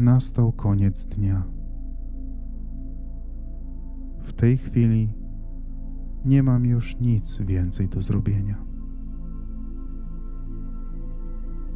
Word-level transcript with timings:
Nastał 0.00 0.52
koniec 0.52 1.04
dnia. 1.04 1.42
W 4.22 4.32
tej 4.32 4.58
chwili 4.58 5.08
nie 6.24 6.42
mam 6.42 6.64
już 6.64 7.00
nic 7.00 7.38
więcej 7.38 7.88
do 7.88 8.02
zrobienia. 8.02 8.56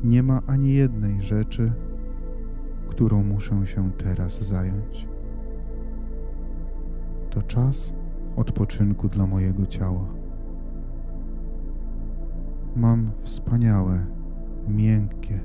Nie 0.05 0.23
ma 0.23 0.43
ani 0.47 0.73
jednej 0.73 1.23
rzeczy, 1.23 1.73
którą 2.89 3.23
muszę 3.23 3.67
się 3.67 3.91
teraz 3.93 4.43
zająć. 4.43 5.07
To 7.31 7.43
czas 7.43 7.95
odpoczynku 8.37 9.09
dla 9.09 9.27
mojego 9.27 9.67
ciała. 9.67 10.05
Mam 12.77 13.11
wspaniałe, 13.23 14.07
miękkie, 14.69 15.41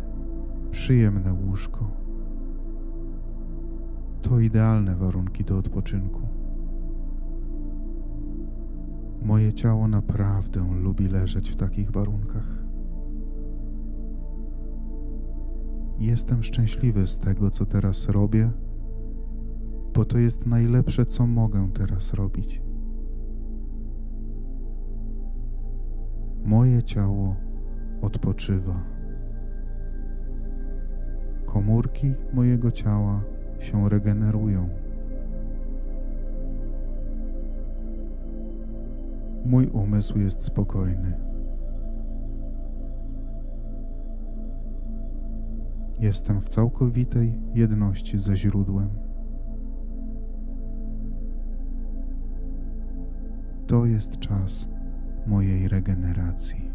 przyjemne 0.71 1.33
łóżko. 1.33 1.98
To 4.21 4.39
idealne 4.39 4.95
warunki 4.95 5.43
do 5.43 5.57
odpoczynku. 5.57 6.21
Moje 9.21 9.53
ciało 9.53 9.87
naprawdę 9.87 10.65
lubi 10.81 11.07
leżeć 11.07 11.51
w 11.51 11.55
takich 11.55 11.91
warunkach. 11.91 12.63
Jestem 15.99 16.43
szczęśliwy 16.43 17.07
z 17.07 17.19
tego, 17.19 17.49
co 17.49 17.65
teraz 17.65 18.09
robię, 18.09 18.51
bo 19.93 20.05
to 20.05 20.17
jest 20.17 20.45
najlepsze, 20.45 21.05
co 21.05 21.27
mogę 21.27 21.69
teraz 21.73 22.13
robić. 22.13 22.61
Moje 26.45 26.83
ciało 26.83 27.35
odpoczywa. 28.01 28.83
Komórki 31.45 32.13
mojego 32.33 32.71
ciała 32.71 33.23
się 33.59 33.89
regenerują. 33.89 34.69
Mój 39.45 39.67
umysł 39.67 40.19
jest 40.19 40.43
spokojny. 40.43 41.13
Jestem 45.99 46.41
w 46.41 46.49
całkowitej 46.49 47.39
jedności 47.53 48.19
ze 48.19 48.37
źródłem. 48.37 48.89
To 53.67 53.85
jest 53.85 54.19
czas 54.19 54.69
mojej 55.27 55.67
regeneracji. 55.67 56.71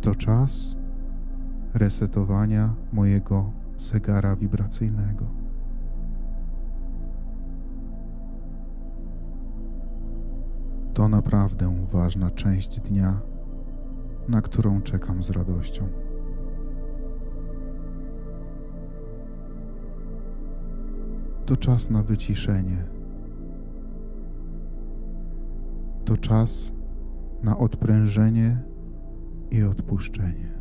To 0.00 0.14
czas 0.14 0.76
resetowania 1.76 2.74
mojego 2.92 3.50
zegara 3.76 4.36
wibracyjnego. 4.36 5.24
To 10.94 11.08
naprawdę 11.08 11.86
ważna 11.92 12.30
część 12.30 12.80
dnia, 12.80 13.20
na 14.28 14.40
którą 14.40 14.82
czekam 14.82 15.22
z 15.22 15.30
radością. 15.30 15.88
To 21.46 21.56
czas 21.56 21.90
na 21.90 22.02
wyciszenie. 22.02 22.84
To 26.04 26.16
czas 26.16 26.72
na 27.42 27.58
odprężenie 27.58 28.62
i 29.50 29.62
odpuszczenie. 29.62 30.55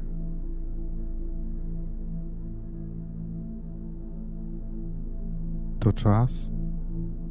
To 5.85 5.93
czas 5.93 6.51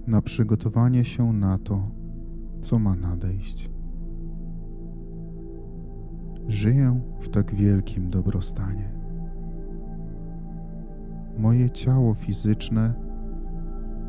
na 0.06 0.22
przygotowanie 0.22 1.04
się 1.04 1.32
na 1.32 1.58
to, 1.58 1.90
co 2.60 2.78
ma 2.78 2.96
nadejść. 2.96 3.70
Żyję 6.48 7.00
w 7.20 7.28
tak 7.28 7.54
wielkim 7.54 8.10
dobrostanie. 8.10 8.92
Moje 11.38 11.70
ciało 11.70 12.14
fizyczne 12.14 12.94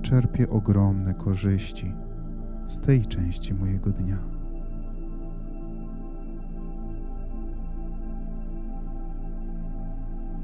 czerpie 0.02 0.50
ogromne 0.50 1.14
korzyści 1.14 1.94
z 2.68 2.80
tej 2.80 3.06
części 3.06 3.54
mojego 3.54 3.90
dnia. 3.92 4.20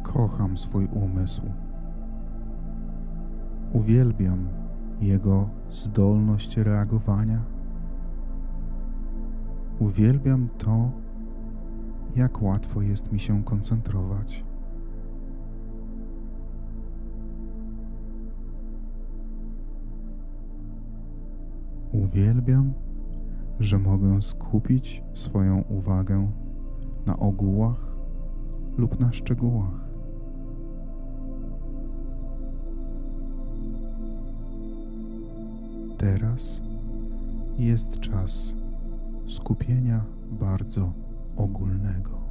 Kocham 0.04 0.58
swój 0.58 0.86
umysł. 0.86 1.42
Uwielbiam 3.74 4.48
jego 5.02 5.50
zdolność 5.70 6.58
reagowania. 6.58 7.42
Uwielbiam 9.80 10.50
to, 10.58 10.92
jak 12.16 12.42
łatwo 12.42 12.82
jest 12.82 13.12
mi 13.12 13.20
się 13.20 13.44
koncentrować. 13.44 14.44
Uwielbiam, 21.92 22.74
że 23.60 23.78
mogę 23.78 24.22
skupić 24.22 25.04
swoją 25.14 25.62
uwagę 25.62 26.32
na 27.06 27.18
ogółach 27.18 27.96
lub 28.78 29.00
na 29.00 29.12
szczegółach. 29.12 29.91
Teraz 36.02 36.62
jest 37.58 38.00
czas 38.00 38.56
skupienia 39.28 40.06
bardzo 40.32 40.94
ogólnego. 41.36 42.22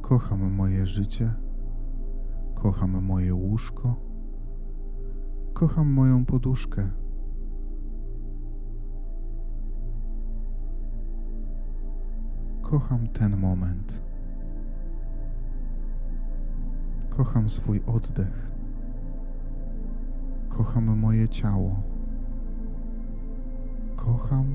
Kocham 0.00 0.52
moje 0.52 0.86
życie, 0.86 1.34
kocham 2.54 3.04
moje 3.04 3.34
łóżko, 3.34 3.94
kocham 5.52 5.92
moją 5.92 6.24
poduszkę. 6.24 6.90
Kocham 12.62 13.08
ten 13.08 13.36
moment. 13.36 14.07
Kocham 17.18 17.50
swój 17.50 17.80
oddech. 17.86 18.50
Kocham 20.48 20.98
moje 20.98 21.28
ciało. 21.28 21.82
Kocham 23.96 24.54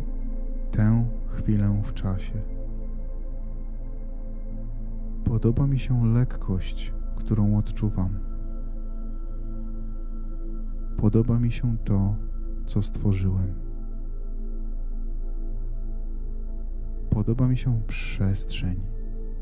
tę 0.71 1.05
chwilę 1.27 1.81
w 1.83 1.93
czasie. 1.93 2.41
Podoba 5.23 5.67
mi 5.67 5.79
się 5.79 6.13
lekkość, 6.13 6.93
którą 7.15 7.57
odczuwam. 7.57 8.19
Podoba 10.97 11.39
mi 11.39 11.51
się 11.51 11.77
to, 11.77 12.15
co 12.65 12.81
stworzyłem. 12.81 13.53
Podoba 17.09 17.47
mi 17.47 17.57
się 17.57 17.81
przestrzeń, 17.87 18.79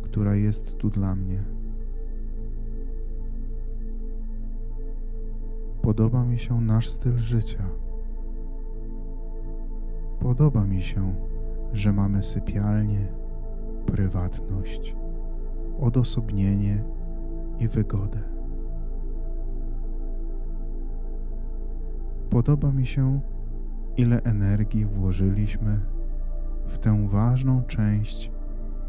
która 0.01 0.35
jest 0.35 0.77
tu 0.77 0.89
dla 0.89 1.15
mnie. 1.15 1.60
Podoba 5.81 6.25
mi 6.25 6.39
się 6.39 6.61
nasz 6.61 6.89
styl 6.89 7.17
życia. 7.17 7.63
Podoba 10.19 10.65
mi 10.65 10.81
się, 10.81 11.15
że 11.73 11.93
mamy 11.93 12.23
sypialnię, 12.23 13.07
prywatność, 13.85 14.95
odosobnienie 15.79 16.83
i 17.59 17.67
wygodę. 17.67 18.19
Podoba 22.29 22.71
mi 22.71 22.85
się, 22.85 23.21
ile 23.97 24.21
energii 24.23 24.85
włożyliśmy 24.85 25.79
w 26.67 26.77
tę 26.77 27.07
ważną 27.07 27.63
część 27.63 28.31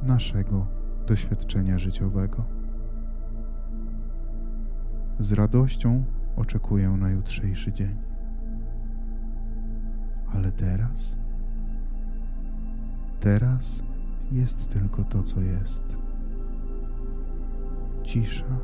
naszego 0.02 0.66
doświadczenia 1.06 1.78
życiowego. 1.78 2.44
Z 5.18 5.32
radością 5.32 6.04
oczekuję 6.36 6.88
na 6.88 7.10
jutrzejszy 7.10 7.72
dzień. 7.72 7.96
Ale 10.34 10.52
teraz, 10.52 11.16
teraz 13.20 13.82
jest 14.32 14.68
tylko 14.72 15.04
to, 15.04 15.22
co 15.22 15.40
jest. 15.40 15.84
Cisza, 18.02 18.58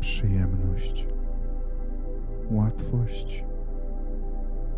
przyjemność, 0.00 1.06
łatwość 2.50 3.44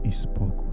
i 0.04 0.12
spokój. 0.12 0.71